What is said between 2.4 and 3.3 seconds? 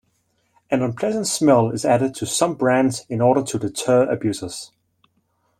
brands in